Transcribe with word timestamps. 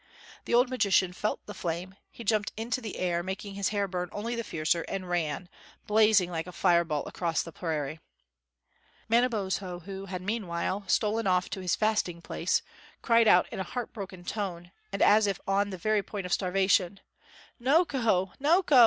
The 0.45 0.53
old 0.55 0.71
magician 0.71 1.13
felt 1.13 1.45
the 1.45 1.53
flame; 1.53 1.93
he 2.09 2.23
jumped 2.23 2.49
out 2.49 2.59
into 2.59 2.81
the 2.81 2.97
air, 2.97 3.21
making 3.21 3.53
his 3.53 3.69
hair 3.69 3.87
burn 3.87 4.09
only 4.11 4.33
the 4.33 4.43
fiercer, 4.43 4.81
and 4.87 5.07
ran, 5.07 5.47
blazing 5.85 6.31
like 6.31 6.47
a 6.47 6.51
fire 6.51 6.83
ball, 6.83 7.03
across 7.05 7.43
the 7.43 7.51
prairie. 7.51 7.99
Manabozho 9.07 9.81
who 9.83 10.07
had, 10.07 10.23
meanwhile, 10.23 10.85
stolen 10.87 11.27
off 11.27 11.51
to 11.51 11.59
his 11.61 11.75
fasting 11.75 12.19
place, 12.19 12.63
cried 13.03 13.27
out 13.27 13.47
in 13.53 13.59
a 13.59 13.63
heart 13.63 13.93
broken 13.93 14.23
tone 14.23 14.71
and 14.91 15.03
as 15.03 15.27
if 15.27 15.39
on 15.47 15.69
the 15.69 15.77
very 15.77 16.01
point 16.01 16.25
of 16.25 16.33
starvation, 16.33 16.99
"Noko! 17.59 18.33
Noko! 18.39 18.79